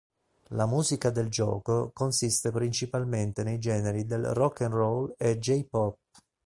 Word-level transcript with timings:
La 0.55 0.65
musica 0.65 1.11
del 1.11 1.27
gioco 1.29 1.91
consiste 1.93 2.49
principalmente 2.49 3.43
nei 3.43 3.59
generi 3.59 4.03
del 4.03 4.33
Rock 4.33 4.61
and 4.61 4.73
roll 4.73 5.13
e 5.15 5.37
J-pop. 5.37 5.97